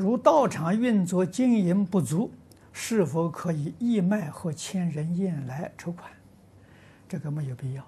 [0.00, 2.32] 如道场运作经营不足，
[2.72, 6.10] 是否可以义卖或千人宴来筹款？
[7.06, 7.86] 这个没有必要。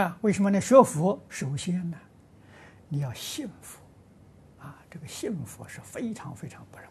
[0.00, 0.60] 啊，为什么呢？
[0.60, 1.98] 学佛首先呢，
[2.88, 3.80] 你要信佛，
[4.60, 6.86] 啊，这个信佛是非常非常不容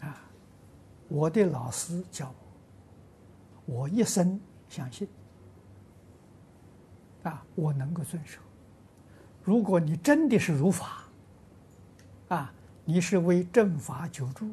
[0.00, 0.06] 易。
[0.06, 0.18] 啊，
[1.08, 2.34] 我的老师教
[3.66, 5.06] 我，我一生相信，
[7.24, 8.40] 啊，我能够遵守。
[9.46, 11.04] 如果你真的是如法，
[12.26, 12.52] 啊，
[12.84, 14.50] 你是为正法久住，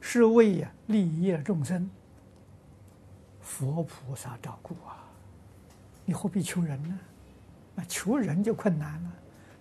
[0.00, 1.90] 是为呀利益众生，
[3.42, 5.04] 佛菩萨照顾啊，
[6.06, 6.98] 你何必求人呢？
[7.74, 9.12] 那求人就困难了，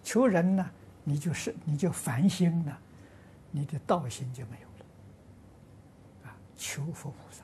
[0.02, 0.72] 求人呢，
[1.04, 2.80] 你就是你就烦心了，
[3.52, 6.30] 你的道心就没有了。
[6.30, 7.44] 啊，求佛菩萨，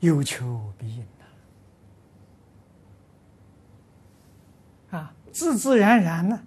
[0.00, 1.06] 有求必应。
[4.90, 6.42] 啊，自自然然呢，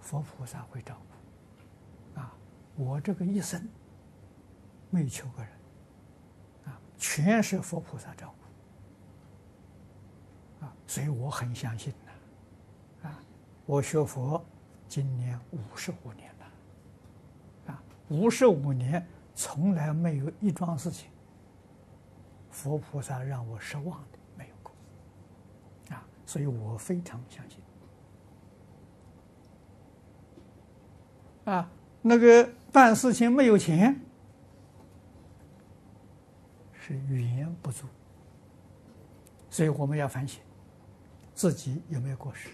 [0.00, 0.96] 佛菩萨会照
[2.14, 2.20] 顾。
[2.20, 2.34] 啊，
[2.76, 3.66] 我这个一生
[4.90, 5.52] 没求过人，
[6.66, 8.34] 啊，全是佛菩萨照
[10.60, 10.64] 顾。
[10.64, 13.08] 啊，所以我很相信呐。
[13.08, 13.22] 啊，
[13.66, 14.44] 我学佛
[14.88, 21.10] 今年五十五年了，啊，五十五年从来没有一桩事情，
[22.50, 24.74] 佛菩萨让我失望的没有过。
[25.94, 27.60] 啊，所以我非常相信。
[31.48, 31.70] 啊，
[32.02, 33.98] 那个办事情没有钱，
[36.74, 37.86] 是语言不足，
[39.48, 40.42] 所以我们要反省
[41.34, 42.50] 自己有没有过失。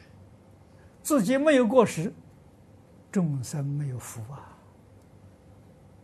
[1.02, 2.12] 自己没有过失，
[3.10, 4.56] 众生没有福啊，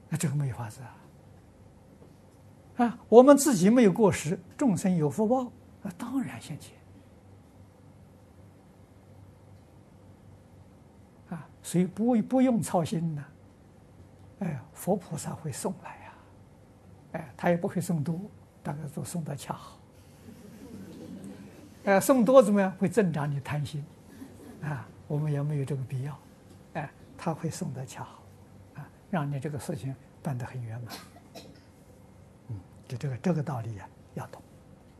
[0.08, 0.96] 那这个没法子啊。
[2.84, 6.79] 啊，我们自己没有过失，众生有福报，那当然现前。
[11.30, 13.24] 啊所以不不用操心呢，
[14.40, 16.12] 哎，佛菩萨会送来呀，
[17.12, 18.18] 哎，他也不会送多，
[18.62, 19.78] 大概都送的恰好。
[21.84, 22.72] 哎，送多怎么样？
[22.72, 23.84] 会增长你贪心，
[24.62, 26.18] 啊，我们也没有这个必要，
[26.74, 28.22] 哎，他会送的恰好，
[28.76, 30.94] 啊，让你这个事情办得很圆满。
[32.48, 34.42] 嗯，就这个这个道理呀，要懂，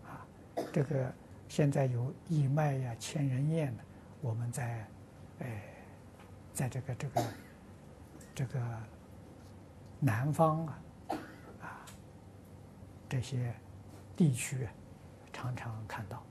[0.07, 0.27] 啊，
[0.73, 1.11] 这个
[1.49, 3.83] 现在有义卖呀、千人宴的，
[4.21, 4.87] 我们在，
[5.41, 5.63] 哎。
[6.61, 7.25] 在这个这个
[8.35, 8.61] 这个
[9.99, 10.83] 南方啊
[11.63, 11.87] 啊
[13.09, 13.55] 这些
[14.15, 14.69] 地区
[15.33, 16.23] 常常看到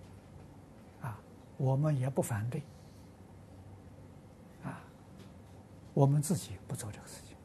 [1.01, 1.19] 啊，
[1.57, 2.61] 我们也不反对
[4.63, 4.79] 啊，
[5.95, 7.35] 我们自己不做这个事情。